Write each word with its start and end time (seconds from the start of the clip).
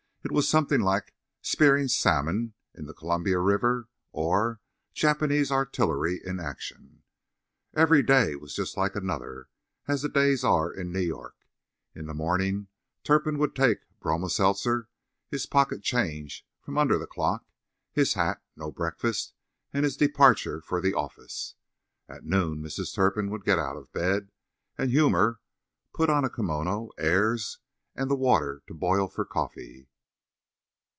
It 0.23 0.31
was 0.31 0.47
something 0.47 0.81
like 0.81 1.15
"Spearing 1.41 1.87
Salmon 1.87 2.53
in 2.75 2.85
the 2.85 2.93
Columbia 2.93 3.39
River," 3.39 3.89
or 4.11 4.61
"Japanese 4.93 5.51
Artillery 5.51 6.21
in 6.23 6.39
Action." 6.39 7.01
Every 7.73 8.03
day 8.03 8.35
was 8.35 8.53
just 8.55 8.77
like 8.77 8.95
another; 8.95 9.49
as 9.87 10.03
the 10.03 10.09
days 10.09 10.43
are 10.43 10.71
in 10.71 10.91
New 10.91 10.99
York. 10.99 11.37
In 11.95 12.05
the 12.05 12.13
morning 12.13 12.67
Turpin 13.03 13.39
would 13.39 13.55
take 13.55 13.79
bromo 13.99 14.27
seltzer, 14.27 14.89
his 15.27 15.47
pocket 15.47 15.81
change 15.81 16.45
from 16.61 16.77
under 16.77 16.99
the 16.99 17.07
clock, 17.07 17.47
his 17.91 18.13
hat, 18.13 18.43
no 18.55 18.71
breakfast 18.71 19.33
and 19.73 19.83
his 19.83 19.97
departure 19.97 20.61
for 20.61 20.79
the 20.79 20.93
office. 20.93 21.55
At 22.07 22.25
noon 22.25 22.61
Mrs. 22.61 22.93
Turpin 22.93 23.31
would 23.31 23.43
get 23.43 23.57
out 23.57 23.75
of 23.75 23.91
bed 23.91 24.29
and 24.77 24.91
humour, 24.91 25.39
put 25.95 26.11
on 26.11 26.23
a 26.23 26.29
kimono, 26.29 26.89
airs, 26.99 27.57
and 27.95 28.07
the 28.09 28.15
water 28.15 28.61
to 28.67 28.75
boil 28.75 29.07
for 29.07 29.25
coffee. 29.25 29.87